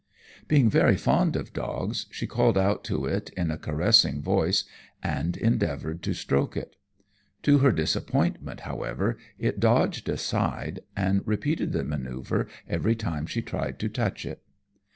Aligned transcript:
Being 0.47 0.67
very 0.67 0.97
fond 0.97 1.35
of 1.35 1.53
dogs, 1.53 2.07
she 2.09 2.25
called 2.25 2.57
out 2.57 2.83
to 2.85 3.05
it 3.05 3.29
in 3.37 3.51
a 3.51 3.57
caressing 3.59 4.19
voice 4.19 4.63
and 5.03 5.37
endeavoured 5.37 6.01
to 6.01 6.15
stroke 6.15 6.57
it. 6.57 6.75
To 7.43 7.59
her 7.59 7.71
disappointment, 7.71 8.61
however, 8.61 9.19
it 9.37 9.59
dodged 9.59 10.09
aside, 10.09 10.79
and 10.95 11.21
repeated 11.27 11.71
the 11.71 11.83
manoeuvre 11.83 12.47
every 12.67 12.95
time 12.95 13.27
she 13.27 13.43
tried 13.43 13.77
to 13.77 13.89
touch 13.89 14.25
it. 14.25 14.41